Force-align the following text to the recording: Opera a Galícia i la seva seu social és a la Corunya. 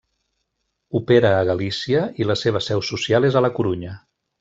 Opera 1.01 1.31
a 1.41 1.45
Galícia 1.51 2.03
i 2.25 2.29
la 2.31 2.39
seva 2.47 2.65
seu 2.73 2.85
social 2.93 3.33
és 3.33 3.41
a 3.41 3.49
la 3.49 3.57
Corunya. 3.61 3.99